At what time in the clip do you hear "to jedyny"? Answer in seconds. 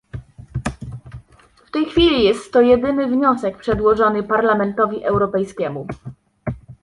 2.53-3.07